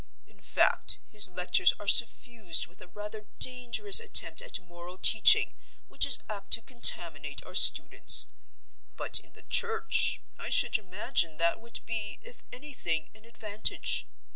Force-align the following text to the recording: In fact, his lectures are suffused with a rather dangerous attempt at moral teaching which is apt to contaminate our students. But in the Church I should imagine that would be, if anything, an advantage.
In 0.25 0.39
fact, 0.39 0.97
his 1.09 1.27
lectures 1.27 1.73
are 1.79 1.87
suffused 1.87 2.65
with 2.65 2.81
a 2.81 2.87
rather 2.87 3.27
dangerous 3.37 3.99
attempt 3.99 4.41
at 4.41 4.59
moral 4.59 4.97
teaching 4.97 5.53
which 5.89 6.07
is 6.07 6.17
apt 6.27 6.49
to 6.53 6.61
contaminate 6.63 7.43
our 7.45 7.53
students. 7.53 8.25
But 8.97 9.19
in 9.19 9.33
the 9.33 9.43
Church 9.43 10.19
I 10.39 10.49
should 10.49 10.79
imagine 10.79 11.37
that 11.37 11.61
would 11.61 11.85
be, 11.85 12.17
if 12.23 12.41
anything, 12.51 13.11
an 13.13 13.25
advantage. 13.25 14.07